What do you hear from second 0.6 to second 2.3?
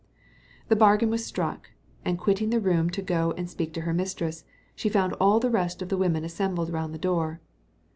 The bargain was struck; and